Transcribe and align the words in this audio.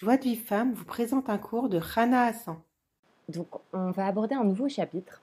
Joie 0.00 0.16
de 0.16 0.22
vie 0.22 0.36
femme 0.36 0.74
vous 0.74 0.84
présente 0.84 1.28
un 1.28 1.38
cours 1.38 1.68
de 1.68 1.76
Rana 1.76 2.26
Hassan. 2.26 2.56
Donc, 3.28 3.48
on 3.72 3.90
va 3.90 4.06
aborder 4.06 4.36
un 4.36 4.44
nouveau 4.44 4.68
chapitre 4.68 5.22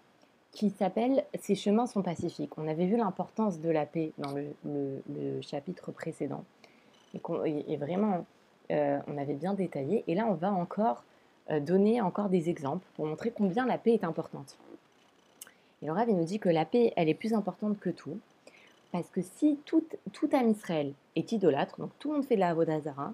qui 0.51 0.70
s'appelle 0.70 1.24
Ces 1.40 1.55
chemins 1.55 1.88
sont 1.88 2.02
pacifiques. 2.02 2.58
On 2.58 2.68
avait 2.68 2.86
vu 2.86 2.98
l'importance 2.98 3.62
de 3.62 3.70
la 3.70 3.86
paix 3.86 4.12
dans 4.18 4.34
le, 4.34 5.42
chapitre 5.42 5.94
précédent. 5.94 6.44
Et, 7.14 7.78
vraiment, 7.78 8.26
euh, 8.70 9.00
on 9.08 9.18
avait 9.18 9.36
bien 9.36 9.54
détaillé. 9.54 10.04
Et 10.07 10.14
là, 10.14 10.27
on 10.27 10.34
va 10.34 10.52
encore 10.52 11.05
euh, 11.52 11.62
donner 11.62 12.02
encore 12.02 12.28
des 12.28 12.50
exemples 12.50 12.86
pour 12.98 13.05
montrer 13.05 13.32
combien 13.32 13.66
la 13.66 13.78
paix 13.78 13.94
est 13.94 14.04
importante. 14.04 14.57
Et 15.82 15.86
le 15.86 15.94
Rav, 15.94 16.10
il 16.10 16.18
nous 16.18 16.26
dit 16.26 16.39
que 16.39 16.50
la 16.50 16.66
paix, 16.66 16.92
elle 16.98 17.07
est 17.07 17.14
plus 17.14 17.34
importante 17.34 17.80
que 17.80 17.92
tout. 17.92 18.20
Parce 18.92 19.10
que 19.10 19.21
si 19.21 19.57
tout, 19.64 19.86
tout 20.12 20.30
Israël 20.36 20.92
est 21.16 21.32
idolâtre, 21.32 21.80
donc 21.80 21.92
tout 21.98 22.10
le 22.10 22.16
monde 22.16 22.26
fait 22.26 22.36
de 22.36 22.42
la 22.42 22.50
Avodazara, 22.50 23.14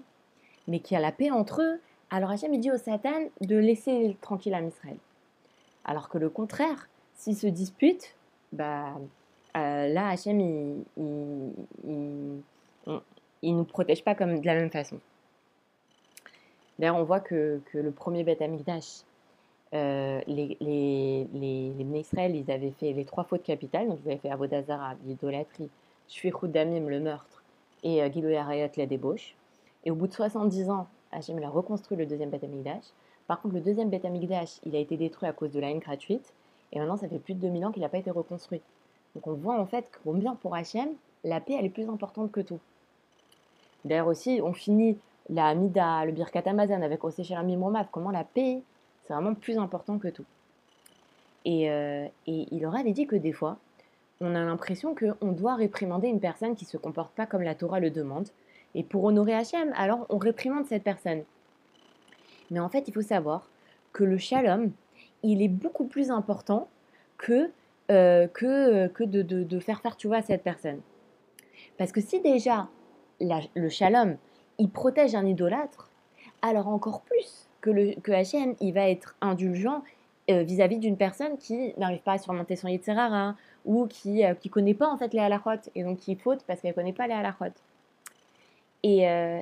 mais 0.68 0.80
qui 0.80 0.96
a 0.96 1.00
la 1.00 1.12
paix 1.12 1.30
entre 1.30 1.62
eux, 1.62 1.80
alors 2.10 2.30
Hachem 2.30 2.56
dit 2.58 2.70
au 2.70 2.76
Satan 2.76 3.28
de 3.40 3.56
laisser 3.56 4.16
tranquille 4.20 4.54
à 4.54 4.60
Israël. 4.60 4.98
Alors 5.84 6.08
que 6.08 6.18
le 6.18 6.28
contraire, 6.28 6.88
s'ils 7.14 7.36
se 7.36 7.46
disputent, 7.46 8.14
bah, 8.52 8.94
euh, 9.56 9.88
là 9.88 10.08
Hachem 10.08 10.40
il, 10.40 10.84
il, 13.42 13.56
nous 13.56 13.64
protège 13.64 14.04
pas 14.04 14.14
comme 14.14 14.40
de 14.40 14.46
la 14.46 14.54
même 14.54 14.70
façon. 14.70 15.00
D'ailleurs, 16.78 16.96
on 16.96 17.04
voit 17.04 17.20
que, 17.20 17.60
le 17.72 17.90
premier 17.90 18.24
Beth 18.24 18.42
Amikdash, 18.42 19.02
euh, 19.74 20.20
les, 20.26 20.56
les, 20.60 21.26
ils 21.32 22.50
avaient 22.50 22.72
fait 22.72 22.92
les 22.92 23.04
trois 23.04 23.24
fautes 23.24 23.42
capitales, 23.42 23.88
donc 23.88 24.00
ils 24.04 24.10
avaient 24.10 24.20
fait 24.20 24.30
Avodazara, 24.30 24.94
l'idolâtrie, 25.06 25.70
Shvichut 26.08 26.48
Damim, 26.48 26.88
le 26.88 27.00
meurtre, 27.00 27.42
et 27.82 28.02
euh, 28.02 28.10
Gilo 28.10 28.28
la 28.28 28.86
débauche. 28.86 29.34
Et 29.84 29.90
au 29.90 29.94
bout 29.94 30.06
de 30.06 30.12
70 30.12 30.70
ans, 30.70 30.86
Hachem 31.10 31.42
a 31.42 31.48
reconstruit 31.48 31.96
le 31.96 32.06
deuxième 32.06 32.30
Beth 32.30 32.44
Amikdash. 32.44 32.84
Par 33.26 33.40
contre, 33.40 33.54
le 33.54 33.60
deuxième 33.60 33.90
Beth 33.90 34.04
Amikdash, 34.04 34.60
il 34.64 34.74
a 34.76 34.78
été 34.78 34.96
détruit 34.96 35.28
à 35.28 35.32
cause 35.32 35.52
de 35.52 35.60
la 35.60 35.70
haine 35.70 35.78
gratuite. 35.78 36.32
Et 36.72 36.78
maintenant, 36.78 36.96
ça 36.96 37.08
fait 37.08 37.18
plus 37.18 37.34
de 37.34 37.40
2000 37.40 37.66
ans 37.66 37.72
qu'il 37.72 37.82
n'a 37.82 37.88
pas 37.88 37.98
été 37.98 38.10
reconstruit. 38.10 38.62
Donc 39.14 39.26
on 39.26 39.34
voit 39.34 39.58
en 39.58 39.66
fait 39.66 39.86
combien 40.04 40.34
pour 40.36 40.54
Hachem, 40.54 40.88
la 41.24 41.40
paix, 41.40 41.54
elle 41.58 41.66
est 41.66 41.70
plus 41.70 41.88
importante 41.88 42.32
que 42.32 42.40
tout. 42.40 42.60
D'ailleurs 43.84 44.06
aussi, 44.06 44.40
on 44.42 44.52
finit 44.52 44.98
la 45.28 45.54
Mida, 45.54 46.04
le 46.04 46.12
Birkat 46.12 46.42
Amazon 46.46 46.82
avec 46.82 47.04
Osechelami 47.04 47.56
Momav, 47.56 47.88
comment 47.90 48.10
la 48.10 48.24
paix, 48.24 48.62
c'est 49.04 49.12
vraiment 49.12 49.34
plus 49.34 49.58
important 49.58 49.98
que 49.98 50.08
tout. 50.08 50.24
Et, 51.44 51.70
euh, 51.70 52.06
et 52.26 52.46
il 52.50 52.64
aurait 52.64 52.84
dit 52.84 53.06
que 53.06 53.16
des 53.16 53.32
fois, 53.32 53.58
on 54.20 54.34
a 54.34 54.44
l'impression 54.44 54.94
qu'on 54.94 55.32
doit 55.32 55.56
réprimander 55.56 56.08
une 56.08 56.20
personne 56.20 56.54
qui 56.54 56.64
ne 56.64 56.70
se 56.70 56.76
comporte 56.76 57.12
pas 57.12 57.26
comme 57.26 57.42
la 57.42 57.54
Torah 57.54 57.80
le 57.80 57.90
demande, 57.90 58.28
et 58.74 58.82
pour 58.82 59.04
honorer 59.04 59.34
Hachem, 59.34 59.72
alors 59.76 60.06
on 60.08 60.18
réprimande 60.18 60.66
cette 60.66 60.82
personne. 60.82 61.22
Mais 62.50 62.60
en 62.60 62.68
fait, 62.68 62.88
il 62.88 62.94
faut 62.94 63.02
savoir 63.02 63.48
que 63.92 64.04
le 64.04 64.18
shalom, 64.18 64.72
il 65.22 65.42
est 65.42 65.48
beaucoup 65.48 65.84
plus 65.84 66.10
important 66.10 66.68
que, 67.18 67.50
euh, 67.90 68.26
que, 68.28 68.88
que 68.88 69.04
de, 69.04 69.22
de, 69.22 69.58
faire 69.60 69.80
faire 69.80 69.96
tu 69.96 70.06
vois 70.06 70.18
à 70.18 70.22
cette 70.22 70.42
personne. 70.42 70.80
Parce 71.78 71.92
que 71.92 72.00
si 72.00 72.20
déjà 72.20 72.68
le 73.20 73.68
shalom, 73.68 74.16
il 74.58 74.70
protège 74.70 75.14
un 75.14 75.26
idolâtre, 75.26 75.90
alors 76.42 76.68
encore 76.68 77.02
plus 77.02 77.48
que, 77.60 77.70
le, 77.70 77.94
que 78.00 78.12
Hachem, 78.12 78.54
il 78.60 78.72
va 78.74 78.88
être 78.88 79.16
indulgent 79.20 79.82
euh, 80.30 80.42
vis-à-vis 80.42 80.78
d'une 80.78 80.96
personne 80.96 81.36
qui 81.36 81.72
n'arrive 81.78 82.02
pas 82.02 82.12
à 82.12 82.18
surmonter 82.18 82.56
son 82.56 82.68
yitzhara 82.68 83.36
ou 83.64 83.86
qui 83.86 84.22
ne 84.22 84.32
euh, 84.32 84.50
connaît 84.50 84.74
pas 84.74 84.88
en 84.88 84.96
fait 84.96 85.12
les 85.14 85.20
halachot 85.20 85.70
et 85.74 85.82
donc 85.82 85.98
qui 85.98 86.16
faute 86.16 86.44
parce 86.46 86.60
qu'elle 86.60 86.72
ne 86.72 86.74
connaît 86.76 86.92
pas 86.92 87.06
les 87.06 87.14
halachot. 87.14 87.54
Euh, 88.84 89.40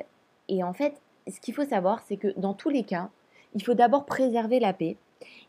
et, 0.48 0.62
en 0.62 0.72
fait, 0.72 1.00
ce 1.28 1.41
qu'il 1.41 1.55
faut 1.55 1.64
savoir, 1.64 2.00
c'est 2.06 2.16
que 2.16 2.28
dans 2.38 2.55
tous 2.55 2.70
les 2.70 2.83
cas, 2.83 3.08
il 3.55 3.62
faut 3.62 3.74
d'abord 3.74 4.05
préserver 4.05 4.60
la 4.60 4.72
paix 4.72 4.96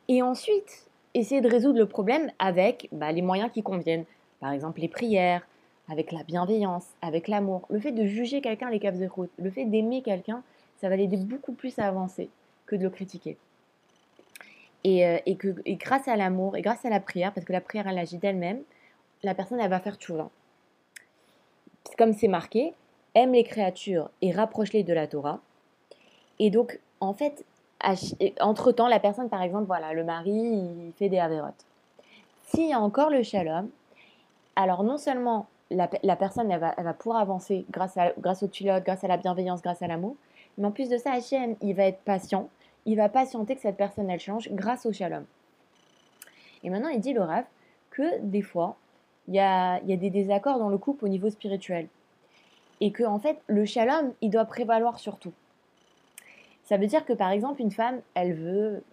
et 0.08 0.22
ensuite 0.22 0.89
essayer 1.14 1.42
de 1.42 1.50
résoudre 1.50 1.78
le 1.78 1.88
problème 1.88 2.31
avec 2.39 2.88
bah, 2.92 3.12
les 3.12 3.22
moyens 3.22 3.52
qui 3.52 3.64
conviennent. 3.64 4.06
Par 4.40 4.52
exemple, 4.52 4.81
les 4.81 4.88
prières, 4.88 5.46
avec 5.90 6.12
la 6.12 6.24
bienveillance, 6.24 6.85
avec 7.02 7.28
l'amour. 7.28 7.68
Le 7.69 7.79
fait 7.79 7.91
de 7.91 8.06
juger 8.06 8.41
quelqu'un 8.41 8.69
les 8.69 8.79
caves 8.79 8.97
de 8.97 9.07
route, 9.07 9.31
le 9.38 9.52
fait 9.52 9.66
d'aimer 9.66 10.02
quelqu'un, 10.02 10.41
ça 10.79 10.90
va 10.90 10.96
l'aider 10.96 11.18
beaucoup 11.18 11.53
plus 11.53 11.78
à 11.79 11.88
avancer 11.88 12.29
que 12.66 12.75
de 12.75 12.84
le 12.84 12.90
critiquer. 12.90 13.38
Et, 14.84 15.06
euh, 15.06 15.19
que 15.38 15.53
grâce 15.75 16.08
à 16.08 16.16
l'amour 16.16 16.56
et 16.56 16.62
grâce 16.62 16.85
à 16.85 16.90
la 16.90 17.00
prière, 17.00 17.34
parce 17.34 17.46
que 17.46 17.53
la 17.53 17.62
prière 17.62 17.88
elle 17.88 18.00
agit 18.00 18.18
d'elle-même, 18.18 18.62
la 19.22 19.35
personne 19.35 19.59
elle 19.59 19.69
va 19.69 19.79
faire 19.79 19.97
tout 19.97 20.18
Comme 21.97 22.13
c'est 22.13 22.28
marqué, 22.28 22.73
aime 23.16 23.33
les 23.33 23.44
créatures 23.44 24.09
et 24.22 24.31
rapproche-les 24.31 24.83
de 24.83 24.94
la 24.94 25.07
Torah. 25.07 25.39
Et 26.39 26.49
donc, 26.49 26.79
en 26.99 27.13
fait, 27.13 27.45
entre-temps, 28.39 28.88
la 28.88 28.99
personne, 28.99 29.29
par 29.29 29.41
exemple, 29.41 29.66
voilà, 29.66 29.94
le 29.94 30.03
mari, 30.03 30.31
il 30.31 30.94
fait 30.97 31.09
des 31.09 31.19
avérotes. 31.19 31.66
S'il 32.47 32.69
y 32.69 32.73
a 32.73 32.79
encore 32.79 33.09
le 33.09 33.23
shalom, 33.23 33.69
alors 34.55 34.83
non 34.83 34.97
seulement 34.97 35.47
la, 35.69 35.88
personne, 36.16 36.51
elle 36.51 36.59
va, 36.59 36.73
elle 36.77 36.83
va, 36.83 36.94
pouvoir 36.94 37.22
avancer 37.22 37.66
grâce, 37.72 37.97
à, 37.97 38.11
grâce 38.19 38.44
au 38.44 38.47
pilote, 38.47 38.83
grâce 38.83 39.03
à 39.03 39.07
la 39.07 39.17
bienveillance, 39.17 39.61
grâce 39.61 39.81
à 39.81 39.88
l'amour, 39.88 40.16
mais 40.57 40.67
en 40.67 40.72
plus 40.72 40.89
de 40.89 40.97
ça, 40.97 41.13
Hachem, 41.13 41.55
il 41.61 41.73
va 41.75 41.85
être 41.85 42.01
patient, 42.01 42.49
il 42.85 42.97
va 42.97 43.07
patienter 43.07 43.55
que 43.55 43.61
cette 43.61 43.78
personne, 43.78 44.09
elle 44.09 44.19
change 44.19 44.49
grâce 44.51 44.85
au 44.85 44.91
shalom. 44.91 45.25
Et 46.63 46.69
maintenant, 46.69 46.89
il 46.89 46.99
dit, 46.99 47.13
le 47.13 47.22
Rav, 47.22 47.45
que 47.89 48.19
des 48.19 48.41
fois, 48.41 48.75
il 49.28 49.35
y 49.35 49.39
a, 49.39 49.79
y 49.83 49.93
a 49.93 49.97
des 49.97 50.09
désaccords 50.09 50.59
dans 50.59 50.69
le 50.69 50.78
couple 50.78 51.05
au 51.05 51.07
niveau 51.07 51.29
spirituel 51.29 51.88
et 52.81 52.92
que 52.92 53.03
en 53.03 53.19
fait 53.19 53.40
le 53.47 53.64
shalom 53.64 54.14
il 54.22 54.30
doit 54.30 54.46
prévaloir 54.46 55.00
sur 55.00 55.18
tout. 55.18 55.31
Ça 56.64 56.78
veut 56.78 56.88
dire 56.88 57.06
que 57.06 57.14
par 57.14 57.30
exemple 57.30 57.62
une 57.62 57.72
femme 57.72 58.02
elle 58.16 58.34
veut 58.34 58.84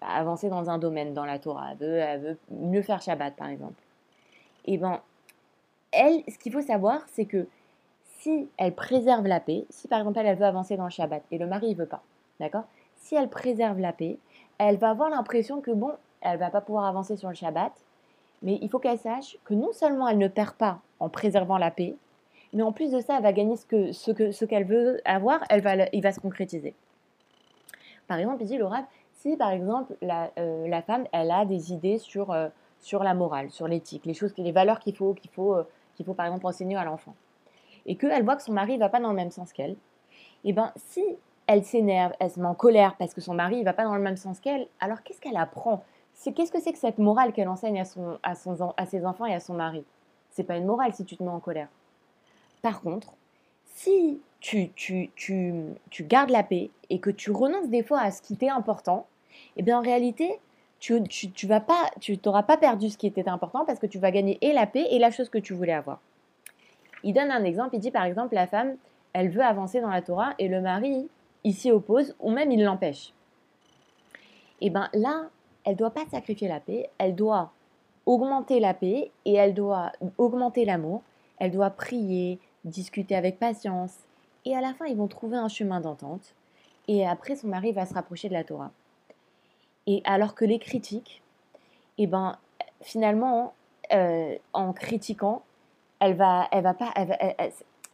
avancer 0.00 0.48
dans 0.48 0.70
un 0.70 0.78
domaine 0.78 1.12
dans 1.12 1.24
la 1.24 1.38
Torah, 1.38 1.72
elle 1.80 2.20
veut, 2.20 2.38
mieux 2.50 2.82
faire 2.82 3.02
Shabbat 3.02 3.34
par 3.34 3.48
exemple. 3.48 3.82
Et 4.66 4.78
ben 4.78 5.00
elle, 5.90 6.22
ce 6.28 6.38
qu'il 6.38 6.52
faut 6.52 6.62
savoir 6.62 7.02
c'est 7.08 7.24
que 7.24 7.48
si 8.20 8.48
elle 8.56 8.74
préserve 8.74 9.26
la 9.26 9.40
paix, 9.40 9.64
si 9.70 9.88
par 9.88 9.98
exemple 9.98 10.18
elle, 10.18 10.36
veut 10.36 10.46
avancer 10.46 10.76
dans 10.76 10.84
le 10.84 10.90
Shabbat 10.90 11.22
et 11.30 11.38
le 11.38 11.46
mari 11.46 11.70
ne 11.70 11.74
veut 11.74 11.86
pas, 11.86 12.02
d'accord? 12.40 12.64
Si 12.96 13.14
elle 13.14 13.28
préserve 13.28 13.80
la 13.80 13.92
paix, 13.92 14.18
elle 14.58 14.76
va 14.76 14.90
avoir 14.90 15.10
l'impression 15.10 15.60
que 15.60 15.70
bon, 15.70 15.92
elle 16.20 16.38
va 16.38 16.50
pas 16.50 16.62
pouvoir 16.62 16.86
avancer 16.86 17.16
sur 17.16 17.28
le 17.28 17.34
Shabbat, 17.34 17.72
mais 18.42 18.58
il 18.62 18.70
faut 18.70 18.78
qu'elle 18.78 18.98
sache 18.98 19.36
que 19.44 19.52
non 19.52 19.72
seulement 19.72 20.08
elle 20.08 20.18
ne 20.18 20.28
perd 20.28 20.54
pas 20.54 20.80
en 21.00 21.10
préservant 21.10 21.58
la 21.58 21.70
paix, 21.70 21.96
mais 22.54 22.62
en 22.62 22.72
plus 22.72 22.92
de 22.92 23.00
ça, 23.00 23.16
elle 23.16 23.22
va 23.22 23.32
gagner 23.32 23.56
ce 23.56 24.44
qu'elle 24.44 24.64
veut 24.64 25.00
avoir, 25.04 25.40
elle 25.50 25.60
va, 25.60 25.74
il 25.92 26.02
va 26.02 26.12
se 26.12 26.20
concrétiser. 26.20 26.74
Par 28.06 28.18
exemple, 28.18 28.42
il 28.42 28.46
dit 28.46 28.56
le 28.56 28.66
si 29.12 29.36
par 29.36 29.50
exemple 29.50 29.94
la, 30.02 30.30
euh, 30.38 30.68
la, 30.68 30.82
femme, 30.82 31.04
elle 31.12 31.30
a 31.30 31.44
des 31.44 31.72
idées 31.72 31.98
sur, 31.98 32.30
euh, 32.30 32.48
la 32.92 33.14
morale, 33.14 33.50
sur 33.50 33.66
l'éthique, 33.66 34.06
les 34.06 34.14
choses, 34.14 34.34
les 34.36 34.52
valeurs 34.52 34.78
qu'il 34.78 34.94
faut, 34.94 35.14
qu'il 35.14 35.30
faut, 35.30 35.54
euh, 35.54 35.64
faut 36.04 36.14
par 36.14 36.26
exemple 36.26 36.46
enseigner 36.46 36.76
à 36.76 36.84
l'enfant, 36.84 37.14
et 37.86 37.96
qu'elle 37.96 38.24
voit 38.24 38.36
que 38.36 38.42
son 38.42 38.52
mari 38.52 38.74
ne 38.74 38.80
va 38.80 38.88
pas 38.88 39.00
dans 39.00 39.08
le 39.08 39.16
même 39.16 39.30
sens 39.30 39.52
qu'elle, 39.52 39.72
et 39.72 40.50
eh 40.50 40.52
ben 40.52 40.72
si 40.76 41.02
elle 41.46 41.64
s'énerve, 41.64 42.12
elle 42.20 42.30
se 42.30 42.38
met 42.38 42.46
en 42.46 42.54
colère 42.54 42.96
parce 42.98 43.14
que 43.14 43.20
son 43.20 43.34
mari 43.34 43.60
ne 43.60 43.64
va 43.64 43.72
pas 43.72 43.84
dans 43.84 43.94
le 43.94 44.02
même 44.02 44.16
sens 44.16 44.40
qu'elle, 44.40 44.68
alors 44.80 45.02
qu'est-ce 45.02 45.20
qu'elle 45.20 45.36
apprend? 45.36 45.82
Qu'est-ce 46.22 46.52
que 46.52 46.60
c'est 46.60 46.72
que 46.72 46.78
cette 46.78 46.98
morale 46.98 47.32
qu'elle 47.32 47.48
enseigne 47.48 47.82
à, 47.82 48.30
à 48.76 48.86
ses 48.86 49.06
enfants 49.06 49.26
et 49.26 49.34
à 49.34 49.40
son 49.40 49.54
mari? 49.54 49.84
C'est 50.30 50.44
pas 50.44 50.56
une 50.56 50.66
morale 50.66 50.92
si 50.92 51.04
tu 51.04 51.16
te 51.16 51.22
mets 51.22 51.30
en 51.30 51.40
colère. 51.40 51.68
Par 52.64 52.80
contre, 52.80 53.12
si 53.74 54.22
tu, 54.40 54.70
tu, 54.74 55.76
gardes 56.00 56.30
la 56.30 56.42
paix 56.42 56.70
et 56.88 56.98
que 56.98 57.10
tu 57.10 57.30
renonces 57.30 57.68
des 57.68 57.82
fois 57.82 58.00
à 58.00 58.10
ce 58.10 58.22
qui 58.22 58.32
était 58.32 58.48
important, 58.48 59.06
eh 59.58 59.62
bien 59.62 59.78
en 59.78 59.82
réalité, 59.82 60.40
tu 60.80 61.02
tu, 61.02 61.46
vas 61.46 61.60
pas, 61.60 61.90
tu 62.00 62.16
t'auras 62.16 62.42
pas 62.42 62.56
perdu 62.56 62.88
ce 62.88 62.96
qui 62.96 63.06
était 63.06 63.28
important 63.28 63.66
parce 63.66 63.78
que 63.78 63.86
tu 63.86 63.98
vas 63.98 64.10
gagner 64.10 64.38
et 64.40 64.54
la 64.54 64.66
paix 64.66 64.86
et 64.90 64.98
la 64.98 65.10
chose 65.10 65.28
que 65.28 65.36
tu 65.36 65.52
voulais 65.52 65.74
avoir. 65.74 66.00
Il 67.02 67.12
donne 67.12 67.30
un 67.30 67.44
exemple, 67.44 67.74
il 67.74 67.80
dit 67.80 67.90
par 67.90 68.04
exemple 68.04 68.34
la 68.34 68.46
femme, 68.46 68.76
elle 69.12 69.28
veut 69.28 69.44
avancer 69.44 69.82
dans 69.82 69.90
la 69.90 70.00
Torah 70.00 70.32
et 70.38 70.48
le 70.48 70.62
mari, 70.62 71.06
il 71.44 71.52
s'y 71.52 71.70
oppose 71.70 72.16
ou 72.18 72.30
même 72.30 72.50
il 72.50 72.64
l'empêche. 72.64 73.12
Et 74.62 74.68
eh 74.68 74.70
bien 74.70 74.88
là, 74.94 75.26
elle 75.64 75.76
doit 75.76 75.90
pas 75.90 76.06
sacrifier 76.10 76.48
la 76.48 76.60
paix, 76.60 76.88
elle 76.96 77.14
doit 77.14 77.52
augmenter 78.06 78.58
la 78.58 78.72
paix 78.72 79.10
et 79.26 79.34
elle 79.34 79.52
doit 79.52 79.92
augmenter 80.16 80.64
l'amour, 80.64 81.02
elle 81.38 81.50
doit 81.50 81.70
prier, 81.70 82.38
discuter 82.64 83.14
avec 83.14 83.38
patience, 83.38 83.94
et 84.44 84.56
à 84.56 84.60
la 84.60 84.74
fin, 84.74 84.86
ils 84.86 84.96
vont 84.96 85.06
trouver 85.06 85.36
un 85.36 85.48
chemin 85.48 85.80
d'entente, 85.80 86.34
et 86.88 87.06
après, 87.06 87.36
son 87.36 87.48
mari 87.48 87.72
va 87.72 87.86
se 87.86 87.94
rapprocher 87.94 88.28
de 88.28 88.34
la 88.34 88.44
Torah. 88.44 88.70
Et 89.86 90.02
alors 90.04 90.34
que 90.34 90.44
les 90.44 90.58
critiques, 90.58 91.22
eh 91.98 92.06
ben, 92.06 92.38
finalement, 92.82 93.54
euh, 93.92 94.36
en 94.52 94.72
critiquant, 94.72 95.42
elle 96.00 96.14
va, 96.14 96.48
elle 96.52 96.62
va 96.62 96.74
pas, 96.74 96.92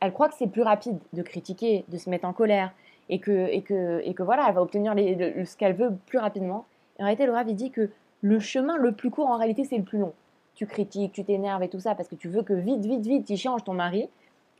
elle, 0.00 0.12
croit 0.12 0.28
que 0.28 0.34
c'est 0.34 0.46
plus 0.46 0.62
rapide 0.62 0.98
de 1.12 1.22
critiquer, 1.22 1.84
de 1.88 1.98
se 1.98 2.10
mettre 2.10 2.26
en 2.26 2.32
colère, 2.32 2.72
et 3.08 3.18
que, 3.18 3.48
et 3.48 3.62
que, 3.62 4.00
et 4.04 4.14
que 4.14 4.22
voilà, 4.22 4.46
elle 4.48 4.54
va 4.54 4.62
obtenir 4.62 4.94
ce 4.94 5.56
qu'elle 5.56 5.74
veut 5.74 5.92
plus 6.06 6.18
rapidement. 6.18 6.64
en 6.98 7.04
réalité, 7.04 7.26
le 7.26 7.32
Rav, 7.32 7.52
dit 7.52 7.70
que 7.70 7.90
le 8.22 8.38
chemin 8.38 8.76
le 8.76 8.92
plus 8.92 9.10
court, 9.10 9.26
en 9.26 9.36
réalité, 9.36 9.64
c'est 9.64 9.78
le 9.78 9.84
plus 9.84 9.98
long. 9.98 10.12
Tu 10.54 10.66
critiques, 10.66 11.12
tu 11.12 11.24
t'énerves 11.24 11.62
et 11.62 11.68
tout 11.68 11.80
ça 11.80 11.94
parce 11.94 12.08
que 12.08 12.14
tu 12.14 12.28
veux 12.28 12.42
que 12.42 12.52
vite, 12.52 12.84
vite, 12.84 13.06
vite, 13.06 13.30
il 13.30 13.36
change 13.36 13.64
ton 13.64 13.72
mari 13.72 14.08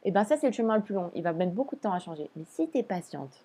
et 0.05 0.09
eh 0.09 0.11
bien 0.13 0.25
ça 0.25 0.37
c'est 0.37 0.47
le 0.47 0.53
chemin 0.53 0.77
le 0.77 0.83
plus 0.83 0.95
long. 0.95 1.11
Il 1.15 1.23
va 1.23 1.33
mettre 1.33 1.53
beaucoup 1.53 1.77
de 1.77 1.81
temps 1.81 1.93
à 1.93 1.99
changer. 1.99 2.31
Mais 2.37 2.45
si 2.49 2.69
tu 2.71 2.79
es 2.79 2.83
patiente 2.83 3.45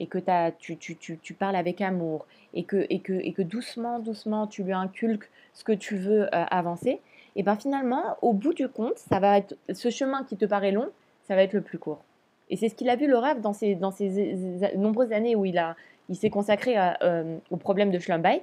et 0.00 0.06
que 0.06 0.18
t'as- 0.18 0.50
tu, 0.50 0.76
tu, 0.76 0.96
tu, 0.96 1.18
tu 1.18 1.32
parles 1.34 1.54
avec 1.54 1.80
amour 1.80 2.26
et 2.54 2.64
que, 2.64 2.86
et, 2.90 2.98
que, 3.00 3.12
et 3.12 3.32
que 3.32 3.42
doucement, 3.42 3.98
doucement, 4.00 4.46
tu 4.46 4.64
lui 4.64 4.72
inculques 4.72 5.30
ce 5.52 5.62
que 5.64 5.72
tu 5.72 5.96
veux 5.96 6.22
euh, 6.24 6.44
avancer, 6.50 7.00
et 7.36 7.42
ben 7.42 7.56
finalement, 7.56 8.16
au 8.20 8.32
bout 8.32 8.52
du 8.52 8.68
compte, 8.68 8.98
ça 8.98 9.20
va 9.20 9.38
être 9.38 9.56
ce 9.72 9.90
chemin 9.90 10.24
qui 10.24 10.36
te 10.36 10.44
paraît 10.44 10.72
long, 10.72 10.88
ça 11.28 11.36
va 11.36 11.42
être 11.42 11.52
le 11.52 11.60
plus 11.62 11.78
court. 11.78 12.02
Et 12.50 12.56
c'est 12.56 12.68
ce 12.68 12.74
qu'il 12.74 12.90
a 12.90 12.96
vu 12.96 13.06
le 13.06 13.16
rêve 13.16 13.40
dans 13.40 13.52
ces, 13.52 13.74
dans 13.74 13.90
ces 13.90 14.36
nombreuses 14.76 15.12
années 15.12 15.36
où 15.36 15.44
il, 15.44 15.56
a, 15.56 15.76
il 16.08 16.16
s'est 16.16 16.30
consacré 16.30 16.74
euh, 16.76 17.38
au 17.50 17.56
problème 17.56 17.90
de 17.90 17.98
Schlumbite, 17.98 18.42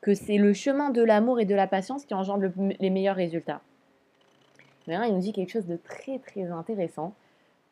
que 0.00 0.14
c'est 0.14 0.38
le 0.38 0.52
chemin 0.52 0.90
de 0.90 1.02
l'amour 1.02 1.40
et 1.40 1.44
de 1.44 1.54
la 1.54 1.66
patience 1.66 2.04
qui 2.06 2.14
engendre 2.14 2.42
le- 2.42 2.74
les 2.78 2.90
meilleurs 2.90 3.16
résultats. 3.16 3.60
Mais 4.86 4.98
il 5.08 5.14
nous 5.14 5.20
dit 5.20 5.32
quelque 5.32 5.50
chose 5.50 5.66
de 5.66 5.76
très 5.76 6.18
très 6.18 6.50
intéressant, 6.50 7.14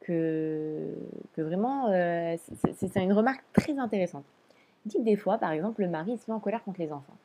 que, 0.01 0.95
vraiment, 1.37 1.89
euh, 1.89 2.37
c'est- 2.77 2.97
une 2.97 3.12
remarque 3.12 3.45
très 3.53 3.79
intéressante. 3.79 4.25
Il 4.85 4.91
dit 4.91 4.97
que 4.99 5.03
des 5.03 5.17
fois, 5.17 5.39
par 5.39 5.53
exemple, 5.53 5.83
le 5.83 5.89
mari 5.89 6.17
se 6.17 6.31
met 6.31 6.35
en 6.35 6.41
colère 6.41 6.65
contre 6.65 6.81
les 6.81 6.93
enfants. 6.93 7.17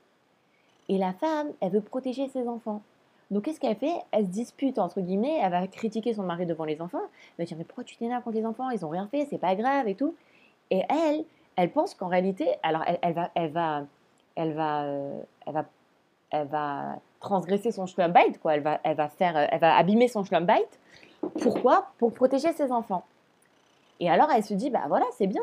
Et 0.89 0.97
la 0.97 1.13
femme, 1.13 1.47
elle 1.61 1.71
veut 1.71 1.81
protéger 1.81 2.27
ses 2.27 2.47
enfants. 2.47 2.81
Donc 3.31 3.45
qu'est-ce 3.45 3.59
qu'elle 3.59 3.75
fait? 3.75 3.95
Elle 4.11 4.25
se 4.25 4.29
dispute, 4.29 4.77
entre 4.77 5.01
guillemets, 5.01 5.39
elle 5.41 5.51
va 5.51 5.65
critiquer 5.67 6.13
son 6.13 6.23
mari 6.23 6.45
devant 6.45 6.65
les 6.65 6.79
enfants. 6.81 7.01
Elle 7.37 7.45
va 7.45 7.47
dire, 7.47 7.57
mais 7.57 7.63
pourquoi 7.63 7.83
tu 7.83 7.95
t'énerves 7.95 8.23
contre 8.23 8.37
les 8.37 8.45
enfants? 8.45 8.69
Ils 8.69 8.81
n'ont 8.81 8.89
rien 8.89 9.07
fait, 9.07 9.25
c'est 9.29 9.39
pas 9.39 9.55
grave 9.55 9.87
et 9.87 9.95
tout. 9.95 10.13
Et 10.69 10.83
elle, 10.89 11.25
elle 11.55 11.71
pense 11.71 11.95
qu'en 11.95 12.07
réalité, 12.07 12.47
alors 12.61 12.83
elle, 13.01 13.13
va, 13.13 13.31
elle 13.33 13.51
va, 13.51 13.85
elle 14.35 14.53
va, 14.53 14.83
euh, 14.83 15.21
elle 15.47 15.53
va, 15.53 15.65
elle 16.31 16.47
va 16.47 16.99
transgresser 17.25 17.71
son 17.71 17.85
schlumbite, 17.85 18.39
quoi. 18.39 18.55
Elle 18.55 18.61
va, 18.61 18.79
elle 18.83 18.95
va 18.95 19.09
faire, 19.09 19.35
euh, 19.35 19.45
elle 19.51 19.59
va 19.59 19.75
abîmer 19.75 20.07
son 20.07 20.23
schlumbite. 20.23 20.79
Pourquoi? 21.41 21.87
Pour 21.97 22.13
protéger 22.13 22.51
ses 22.53 22.71
enfants. 22.71 23.03
Et 23.99 24.09
alors 24.09 24.29
elle 24.31 24.43
se 24.43 24.53
dit, 24.53 24.69
bah 24.69 24.83
voilà, 24.87 25.05
c'est 25.17 25.27
bien. 25.27 25.41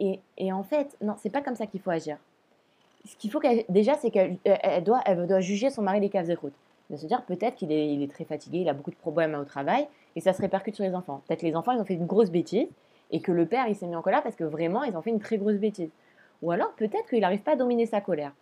Et, 0.00 0.20
et 0.36 0.52
en 0.52 0.62
fait, 0.62 0.96
non, 1.00 1.14
c'est 1.18 1.30
pas 1.30 1.42
comme 1.42 1.56
ça 1.56 1.66
qu'il 1.66 1.80
faut 1.80 1.90
agir. 1.90 2.16
Ce 3.04 3.16
qu'il 3.16 3.30
faut 3.30 3.40
déjà, 3.68 3.94
c'est 3.94 4.10
qu'elle 4.10 4.38
elle 4.44 4.84
doit, 4.84 5.00
elle 5.04 5.26
doit 5.26 5.40
juger 5.40 5.70
son 5.70 5.82
mari 5.82 6.00
des 6.00 6.08
caves 6.08 6.30
écoutes. 6.30 6.54
De 6.90 6.96
se 6.96 7.06
dire 7.06 7.22
peut-être 7.22 7.56
qu'il 7.56 7.70
est, 7.70 7.92
il 7.92 8.02
est 8.02 8.10
très 8.10 8.24
fatigué, 8.24 8.58
il 8.60 8.68
a 8.68 8.72
beaucoup 8.72 8.90
de 8.90 8.96
problèmes 8.96 9.34
au 9.34 9.44
travail, 9.44 9.86
et 10.16 10.20
ça 10.20 10.32
se 10.32 10.40
répercute 10.40 10.74
sur 10.74 10.84
les 10.84 10.94
enfants. 10.94 11.20
Peut-être 11.26 11.42
les 11.42 11.54
enfants, 11.54 11.72
ils 11.72 11.80
ont 11.80 11.84
fait 11.84 11.94
une 11.94 12.06
grosse 12.06 12.30
bêtise, 12.30 12.68
et 13.10 13.20
que 13.20 13.32
le 13.32 13.46
père, 13.46 13.66
il 13.68 13.76
s'est 13.76 13.86
mis 13.86 13.96
en 13.96 14.02
colère 14.02 14.22
parce 14.22 14.36
que 14.36 14.44
vraiment, 14.44 14.82
ils 14.84 14.96
ont 14.96 15.02
fait 15.02 15.10
une 15.10 15.20
très 15.20 15.36
grosse 15.36 15.56
bêtise. 15.56 15.90
Ou 16.42 16.50
alors, 16.50 16.72
peut-être 16.72 17.08
qu'il 17.08 17.20
n'arrive 17.20 17.42
pas 17.42 17.52
à 17.52 17.56
dominer 17.56 17.86
sa 17.86 18.00
colère. 18.00 18.32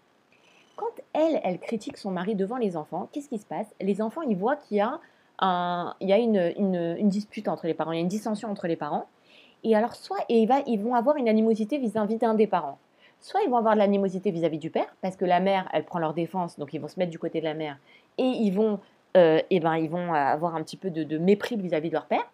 Quand 0.77 0.87
elle, 1.15 1.41
elle 1.43 1.59
critique 1.59 1.97
son 1.97 2.11
mari 2.11 2.35
devant 2.35 2.59
les 2.59 2.77
enfants, 2.77 3.09
qu'est-ce 3.11 3.29
qui 3.31 3.39
se 3.39 3.47
passe? 3.47 3.67
Les 3.81 4.03
enfants, 4.03 4.23
ils 4.23 4.37
voient 4.37 4.57
qu'il 4.57 4.77
y 4.77 4.81
a, 4.81 5.01
un, 5.39 5.95
il 6.01 6.09
y 6.09 6.13
a 6.13 6.19
une, 6.19 6.53
une- 6.59 7.09
dispute 7.09 7.49
entre 7.49 7.67
les 7.67 7.75
parents, 7.75 7.93
il 7.93 7.97
y 7.97 7.99
a 7.99 8.03
une 8.03 8.09
dissension 8.09 8.51
entre 8.51 8.67
les 8.67 8.77
parents. 8.77 9.07
Et 9.65 9.75
alors, 9.75 9.97
soit 9.97 10.19
et 10.29 10.47
ils 10.67 10.81
vont 10.81 10.95
avoir 10.95 11.17
une 11.17 11.29
animosité 11.29 11.79
vis-à-vis 11.79 12.19
d'un 12.19 12.35
des 12.35 12.47
parents. 12.47 12.79
Soit 13.21 13.41
ils 13.43 13.51
vont 13.51 13.57
avoir 13.57 13.73
de 13.73 13.79
l'animosité 13.79 14.31
vis-à-vis 14.31 14.59
du 14.59 14.71
père, 14.71 14.95
parce 15.01 15.17
que 15.17 15.25
la 15.25 15.41
mère, 15.41 15.69
elle 15.73 15.85
prend 15.85 15.99
leur 15.99 16.13
défense, 16.13 16.59
donc 16.59 16.75
ils 16.75 16.81
vont 16.81 16.89
se 16.89 16.99
mettre 16.99 17.11
du 17.11 17.19
côté 17.19 17.41
de 17.41 17.47
la 17.47 17.55
mère, 17.55 17.79
et 18.19 18.25
ils 18.25 18.51
vont, 18.51 18.79
euh, 19.17 19.41
eh 19.49 19.61
ben, 19.61 19.77
ils 19.77 19.89
vont 19.89 20.13
avoir 20.13 20.55
un 20.55 20.63
petit 20.63 20.77
peu 20.77 20.91
de, 20.91 21.03
de 21.03 21.17
mépris 21.17 21.57
vis-à-vis 21.57 21.89
de 21.89 21.95
leur 21.95 22.07
père. 22.07 22.31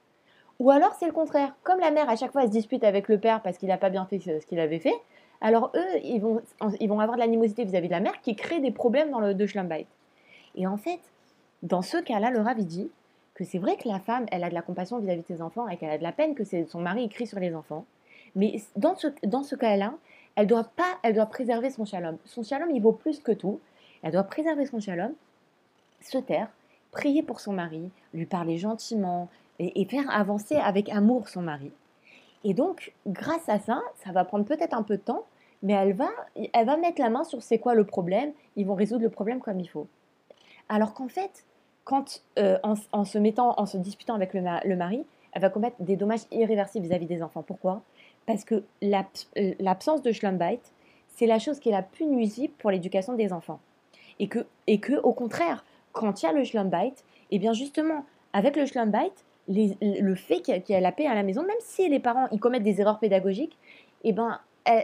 Ou 0.59 0.71
alors 0.71 0.93
c'est 0.95 1.06
le 1.06 1.12
contraire. 1.12 1.55
Comme 1.62 1.79
la 1.79 1.93
mère, 1.93 2.11
à 2.11 2.17
chaque 2.17 2.33
fois, 2.33 2.43
elle 2.43 2.49
se 2.49 2.53
dispute 2.53 2.85
avec 2.85 3.09
le 3.09 3.19
père 3.19 3.41
parce 3.41 3.56
qu'il 3.56 3.69
n'a 3.69 3.79
pas 3.79 3.91
bien 3.91 4.05
fait 4.05 4.19
ce 4.19 4.45
qu'il 4.47 4.61
avait 4.61 4.81
fait, 4.81 4.95
alors 5.43 5.73
eux, 5.75 5.99
ils 6.05 6.21
vont, 6.21 6.41
ils 6.81 6.89
vont 6.89 7.00
avoir 7.00 7.17
de 7.19 7.21
l'animosité 7.21 7.65
vis-à-vis 7.65 7.89
de 7.89 7.93
la 7.93 8.00
mère 8.00 8.21
qui 8.21 8.37
crée 8.37 8.61
des 8.61 8.71
problèmes 8.71 9.11
dans 9.11 9.21
le 9.21 9.35
de 9.35 9.47
Schlumbite. 9.47 9.89
Et 10.55 10.67
en 10.69 10.77
fait, 10.77 11.00
dans 11.62 11.83
ce 11.83 11.97
cas-là, 11.97 12.31
le 12.31 12.41
Rav 12.41 12.59
dit 12.65 12.91
que 13.35 13.44
c'est 13.44 13.59
vrai 13.59 13.77
que 13.77 13.89
la 13.89 13.99
femme, 13.99 14.27
elle 14.31 14.44
a 14.44 14.49
de 14.49 14.55
la 14.55 14.62
compassion 14.62 14.99
vis-à-vis 14.99 15.23
de 15.23 15.27
ses 15.27 15.43
enfants 15.43 15.69
et 15.69 15.77
qu'elle 15.77 15.91
a 15.91 15.99
de 15.99 16.03
la 16.03 16.12
peine 16.12 16.35
que 16.35 16.44
son 16.44 16.81
mari 16.81 17.05
écrit 17.05 17.27
sur 17.27 17.41
les 17.41 17.55
enfants. 17.55 17.85
Mais 18.37 18.62
dans 18.77 18.94
ce, 18.94 19.09
dans 19.25 19.43
ce 19.43 19.56
cas-là, 19.56 19.94
elle 20.37 20.47
doit 20.47 20.65
pas, 20.65 20.99
elle 21.03 21.15
doit 21.15 21.27
préserver 21.27 21.71
son 21.71 21.85
shalom. 21.85 22.17
Son 22.25 22.43
shalom, 22.43 22.71
il 22.71 22.81
vaut 22.81 22.93
plus 22.93 23.21
que 23.21 23.33
tout. 23.33 23.61
Elle 24.03 24.12
doit 24.12 24.23
préserver 24.23 24.67
son 24.67 24.79
shalom, 24.79 25.12
se 26.00 26.19
taire, 26.19 26.49
prier 26.93 27.23
pour 27.23 27.41
son 27.41 27.53
mari, 27.53 27.91
lui 28.15 28.27
parler 28.27 28.59
gentiment 28.59 29.29
et 29.59 29.85
faire 29.87 30.11
avancer 30.11 30.56
avec 30.56 30.88
amour 30.88 31.29
son 31.29 31.43
mari. 31.43 31.73
Et 32.45 32.55
donc, 32.55 32.93
grâce 33.06 33.49
à 33.49 33.59
ça, 33.59 33.81
ça 34.05 34.12
va 34.12 34.25
prendre 34.25 34.45
peut-être 34.45 34.75
un 34.75 34.83
peu 34.83 34.97
de 34.97 35.03
temps, 35.03 35.25
mais 35.62 35.75
elle 35.75 35.93
va, 35.93 36.11
elle 36.35 36.67
va 36.67 36.76
mettre 36.76 37.00
la 37.00 37.11
main 37.11 37.25
sur 37.25 37.43
c'est 37.43 37.59
quoi 37.59 37.75
le 37.75 37.85
problème. 37.85 38.32
Ils 38.56 38.67
vont 38.67 38.75
résoudre 38.75 39.03
le 39.03 39.11
problème 39.11 39.41
comme 39.41 39.61
il 39.61 39.69
faut. 39.69 39.87
Alors 40.69 40.94
qu'en 40.94 41.09
fait, 41.09 41.44
quand 41.85 42.23
euh, 42.38 42.59
en, 42.62 43.05
se 43.05 43.19
mettant, 43.19 43.55
en 43.59 43.67
se 43.67 43.76
disputant 43.76 44.14
avec 44.14 44.35
le, 44.35 44.43
ma- 44.43 44.62
le 44.64 44.76
mari, 44.76 45.05
elle 45.32 45.43
va 45.43 45.50
commettre 45.50 45.76
des 45.81 45.97
dommages 45.97 46.23
irréversibles 46.31 46.87
vis-à-vis 46.87 47.06
des 47.06 47.23
enfants. 47.23 47.43
Pourquoi? 47.43 47.82
Parce 48.26 48.44
que 48.44 48.62
l'abs- 48.81 49.29
l'absence 49.59 50.03
de 50.03 50.12
Schlumbite, 50.12 50.73
c'est 51.09 51.26
la 51.26 51.38
chose 51.38 51.59
qui 51.59 51.69
est 51.69 51.73
la 51.73 51.82
plus 51.82 52.06
nuisible 52.06 52.55
pour 52.59 52.70
l'éducation 52.70 53.14
des 53.14 53.32
enfants. 53.32 53.61
Et 54.19 54.29
que, 54.29 54.47
et 54.67 54.79
que, 54.79 54.94
au 55.00 55.12
contraire, 55.12 55.64
quand 55.93 56.23
il 56.23 56.26
y 56.26 56.29
a 56.29 56.32
le 56.32 56.44
Schlumbite, 56.44 57.05
et 57.31 57.38
bien 57.38 57.53
justement, 57.53 58.05
avec 58.32 58.56
le 58.56 58.67
Schlumbite, 58.67 59.25
le 59.49 60.14
fait 60.14 60.41
qu'il 60.41 60.62
y 60.69 60.75
a- 60.75 60.81
la 60.81 60.93
paix 60.93 61.06
à 61.06 61.14
la 61.14 61.23
maison, 61.23 61.43
même 61.43 61.56
si 61.61 61.88
les 61.88 61.99
parents 61.99 62.29
ils 62.31 62.38
commettent 62.38 62.62
des 62.62 62.81
erreurs 62.81 63.00
pédagogiques, 63.00 63.59
et 64.05 64.12
ben 64.12 64.38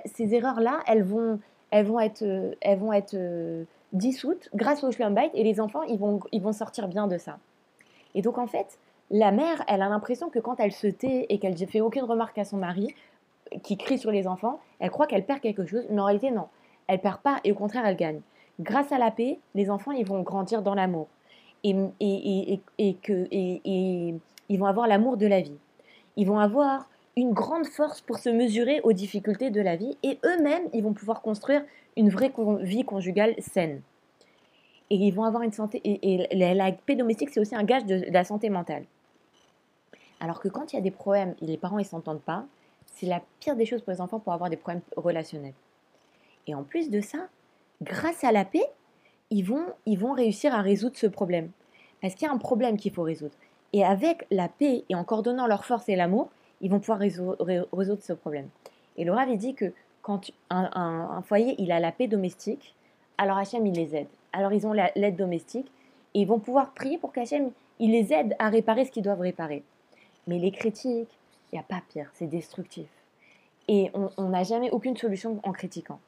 ces 0.06 0.34
erreurs-là, 0.34 0.80
elles 0.86 1.02
vont, 1.02 1.38
elles 1.70 1.86
vont 1.86 2.00
être, 2.00 2.22
euh, 2.22 2.54
elles 2.60 2.78
vont 2.78 2.92
être 2.92 3.14
euh, 3.14 3.64
dissoutes 3.92 4.48
grâce 4.54 4.82
au 4.84 4.90
Schlumbite 4.90 5.30
et 5.34 5.44
les 5.44 5.60
enfants 5.60 5.82
ils 5.82 5.98
vont, 5.98 6.20
ils 6.32 6.42
vont 6.42 6.52
sortir 6.52 6.88
bien 6.88 7.06
de 7.06 7.19
ça. 7.19 7.38
Et 8.14 8.22
donc 8.22 8.38
en 8.38 8.46
fait, 8.46 8.78
la 9.10 9.30
mère, 9.32 9.62
elle 9.69 9.82
a 9.82 9.88
l'impression 9.88 10.28
que 10.30 10.38
quand 10.38 10.60
elle 10.60 10.72
se 10.72 10.86
tait 10.86 11.26
et 11.28 11.38
qu'elle 11.38 11.58
ne 11.58 11.66
fait 11.66 11.80
aucune 11.80 12.04
remarque 12.04 12.38
à 12.38 12.44
son 12.44 12.56
mari, 12.58 12.94
qui 13.62 13.78
crie 13.78 13.98
sur 13.98 14.10
les 14.10 14.26
enfants, 14.26 14.60
elle 14.78 14.90
croit 14.90 15.06
qu'elle 15.06 15.25
perd 15.25 15.40
quelque 15.40 15.64
chose, 15.64 15.86
mais 15.90 16.00
en 16.00 16.04
réalité 16.04 16.30
non, 16.30 16.48
elle 16.86 17.00
perd 17.00 17.20
pas 17.20 17.40
et 17.44 17.52
au 17.52 17.54
contraire 17.54 17.86
elle 17.86 17.96
gagne. 17.96 18.20
Grâce 18.60 18.92
à 18.92 18.98
la 18.98 19.10
paix, 19.10 19.38
les 19.54 19.70
enfants 19.70 19.92
ils 19.92 20.04
vont 20.06 20.20
grandir 20.22 20.60
dans 20.62 20.75
l'amour 20.75 21.06
et, 21.64 21.75
et, 22.00 22.52
et, 22.52 22.60
et- 22.78 22.94
que, 22.94 23.26
et 23.30 24.14
ils 24.50 24.58
vont 24.58 24.66
avoir 24.66 24.86
l'amour 24.86 25.16
de 25.16 25.26
la 25.26 25.40
vie. 25.40 25.56
Ils 26.16 26.26
vont 26.26 26.38
avoir 26.38 26.88
une 27.18 27.32
grande 27.32 27.66
force 27.66 28.00
pour 28.00 28.18
se 28.18 28.28
mesurer 28.28 28.80
aux 28.82 28.92
difficultés 28.92 29.50
de 29.50 29.60
la 29.60 29.76
vie 29.76 29.96
et 30.02 30.18
eux-mêmes, 30.24 30.68
ils 30.72 30.82
vont 30.82 30.92
pouvoir 30.92 31.20
construire 31.20 31.64
une 31.96 32.10
vraie 32.10 32.32
vie 32.60 32.84
conjugale 32.84 33.34
saine. 33.38 33.82
Et 34.90 34.94
ils 34.94 35.10
vont 35.10 35.24
avoir 35.24 35.42
une 35.42 35.52
santé. 35.52 35.80
Et, 35.84 36.28
la, 36.54 36.72
paix 36.72 36.94
domestique, 36.94 37.30
c'est 37.30 37.40
aussi 37.40 37.56
un 37.56 37.64
gage 37.64 37.84
de, 37.84 38.04
la 38.10 38.24
santé 38.24 38.50
mentale. 38.50 38.84
Alors 40.20 40.40
que 40.40 40.48
quand 40.48 40.72
il 40.72 40.76
y 40.76 40.78
a 40.78 40.82
des 40.82 40.90
problèmes 40.90 41.34
les 41.40 41.56
parents 41.56 41.78
ne 41.78 41.82
s'entendent 41.82 42.22
pas, 42.22 42.44
c'est 42.86 43.06
la 43.06 43.20
pire 43.40 43.56
des 43.56 43.66
choses 43.66 43.82
pour 43.82 43.92
les 43.92 44.00
enfants 44.00 44.20
pour 44.20 44.32
avoir 44.32 44.48
des 44.48 44.56
problèmes 44.56 44.82
relationnels. 44.96 45.54
Et 46.46 46.54
en 46.54 46.62
plus 46.62 46.88
de 46.88 47.00
ça, 47.00 47.28
grâce 47.82 48.25
à 48.25 48.32
la 48.32 48.44
paix, 48.44 48.64
ils 49.30 49.42
vont, 49.42 49.66
ils 49.87 49.98
vont 49.98 50.12
réussir 50.12 50.54
à 50.54 50.62
résoudre 50.62 50.96
ce 50.96 51.06
problème. 51.06 51.50
Parce 52.00 52.14
qu'il 52.14 52.26
y 52.26 52.30
a 52.30 52.32
un 52.32 52.38
problème 52.38 52.76
qu'il 52.76 52.92
faut 52.92 53.02
résoudre. 53.02 53.34
Et 53.72 53.84
avec 53.84 54.25
la 54.30 54.48
paix 54.48 54.84
et 54.88 54.94
en 54.94 55.04
coordonnant 55.04 55.46
leur 55.46 55.64
force 55.64 55.88
et 55.88 55.96
l'amour, 55.96 56.30
ils 56.60 56.70
vont 56.70 56.80
pouvoir 56.80 57.00
réso- 57.00 57.36
ré- 57.40 57.62
résoudre 57.72 58.02
ce 58.02 58.12
problème. 58.12 58.48
Et 58.96 59.04
le 59.04 59.12
Rav, 59.12 59.34
dit 59.36 59.54
que 59.54 59.72
quand 60.02 60.30
un, 60.50 61.22
foyer 61.22 61.54
il 61.58 61.70
a 61.72 61.80
la 61.80 61.92
paix 61.92 62.08
domestique, 62.08 62.74
alors 63.18 63.38
Hachem, 63.38 63.66
il 63.66 63.74
les 63.74 63.94
aide. 63.96 64.08
Alors 64.32 64.52
ils 64.52 64.66
ont 64.66 64.72
la- 64.72 64.92
l'aide 64.96 65.16
domestique 65.16 65.70
et 66.14 66.20
ils 66.20 66.26
vont 66.26 66.38
pouvoir 66.38 66.72
prier 66.72 66.98
pour 66.98 67.12
qu'Hachem, 67.12 67.50
il 67.78 67.92
les 67.92 68.12
aide 68.12 68.34
à 68.38 68.48
réparer 68.48 68.84
ce 68.84 68.90
qu'ils 68.90 69.02
doivent 69.02 69.20
réparer. 69.20 69.62
Mais 70.26 70.38
les 70.38 70.50
critiques, 70.50 71.10
il 71.52 71.54
n'y 71.54 71.58
a 71.58 71.62
pas 71.62 71.82
pire, 71.92 72.10
c'est 72.14 72.26
destructif. 72.26 72.86
Et 73.68 73.90
on 74.16 74.28
n'a 74.28 74.44
jamais 74.44 74.70
aucune 74.70 74.96
solution 74.96 75.40
en 75.42 75.52
critiquant. 75.52 76.00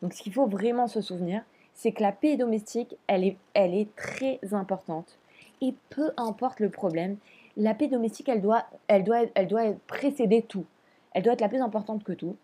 Donc 0.00 0.14
ce 0.14 0.22
qu'il 0.22 0.32
faut 0.32 0.46
vraiment 0.46 0.88
se 0.88 1.00
souvenir, 1.00 1.42
c'est 1.74 1.92
que 1.92 2.02
la 2.02 2.12
paix 2.12 2.36
domestique, 2.36 2.96
elle 3.06 3.24
est, 3.24 3.36
elle 3.54 3.74
est 3.74 3.94
très 3.96 4.40
importante. 4.52 5.18
Et 5.60 5.74
peu 5.90 6.10
importe 6.16 6.60
le 6.60 6.70
problème, 6.70 7.16
la 7.56 7.74
paix 7.74 7.88
domestique, 7.88 8.28
elle 8.28 8.40
doit, 8.40 8.64
elle 8.88 9.04
doit, 9.04 9.22
elle 9.34 9.46
doit 9.46 9.64
précéder 9.86 10.42
tout. 10.42 10.64
Elle 11.12 11.22
doit 11.22 11.34
être 11.34 11.40
la 11.40 11.48
plus 11.48 11.60
importante 11.60 12.04
que 12.04 12.12
tout. 12.12 12.36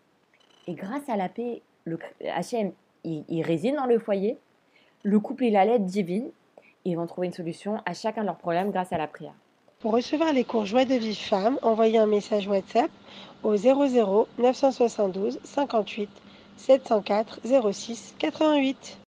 Et 0.67 0.73
grâce 0.73 1.07
à 1.09 1.15
la 1.15 1.29
paix, 1.29 1.61
le 1.85 1.97
Hachem, 2.33 2.71
il, 3.03 3.23
il 3.27 3.41
réside 3.41 3.75
dans 3.75 3.85
le 3.85 3.99
foyer. 3.99 4.37
Le 5.03 5.19
couple, 5.19 5.45
il 5.45 5.55
a 5.55 5.65
l'aide 5.65 5.85
divine. 5.85 6.29
Ils 6.85 6.95
vont 6.95 7.07
trouver 7.07 7.27
une 7.27 7.33
solution 7.33 7.81
à 7.85 7.93
chacun 7.93 8.21
de 8.21 8.27
leurs 8.27 8.37
problèmes 8.37 8.71
grâce 8.71 8.93
à 8.93 8.97
la 8.97 9.07
prière. 9.07 9.33
Pour 9.79 9.93
recevoir 9.93 10.33
les 10.33 10.43
cours 10.43 10.65
Joie 10.65 10.85
de 10.85 10.95
Vive 10.95 11.17
Femme, 11.17 11.57
envoyez 11.61 11.97
un 11.97 12.05
message 12.05 12.47
WhatsApp 12.47 12.91
au 13.43 13.55
00 13.55 14.27
972 14.37 15.39
58 15.43 16.09
704 16.57 17.39
06 17.71 18.15
88. 18.19 18.97